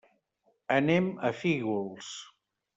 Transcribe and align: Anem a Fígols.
Anem 0.77 1.11
a 1.29 1.31
Fígols. 1.43 2.11